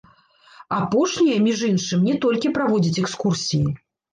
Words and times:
Апошняя, 0.77 1.35
між 1.47 1.59
іншым, 1.69 1.99
не 2.11 2.17
толькі 2.25 2.53
праводзіць 2.59 3.01
экскурсіі. 3.07 3.67